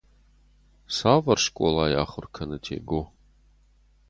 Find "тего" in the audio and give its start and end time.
2.63-3.01